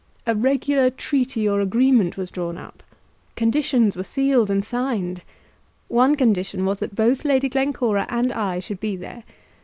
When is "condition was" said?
6.15-6.79